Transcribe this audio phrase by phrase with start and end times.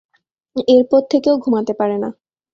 [0.67, 2.09] এরপর থেকে ও ঘুমাতে পারে না।